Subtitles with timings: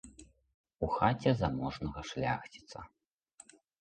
[0.87, 2.79] У хаце заможнага шляхціца.